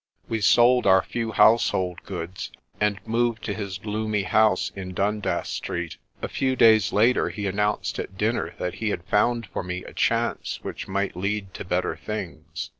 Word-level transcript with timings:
We 0.27 0.41
sold 0.41 0.87
our 0.87 1.03
few 1.03 1.31
household 1.31 2.01
goods, 2.01 2.49
and 2.79 2.99
moved 3.05 3.43
to 3.43 3.53
his 3.53 3.77
gloomy 3.77 4.23
house 4.23 4.71
in 4.75 4.95
Dundas 4.95 5.49
Street. 5.49 5.97
A 6.23 6.27
few 6.27 6.55
days 6.55 6.91
later 6.91 7.29
he 7.29 7.45
announced 7.45 7.99
at 7.99 8.17
dinner 8.17 8.55
that 8.57 8.73
he 8.81 8.89
had 8.89 9.03
found 9.03 9.45
for 9.45 9.61
me 9.61 9.83
a 9.83 9.93
chance 9.93 10.57
which 10.63 10.87
might 10.87 11.15
lead 11.15 11.53
to 11.53 11.63
better 11.63 11.95
things. 11.95 12.69